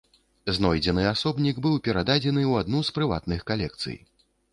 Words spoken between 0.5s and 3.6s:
Знойдзены асобнік быў прададзены ў адну з прыватных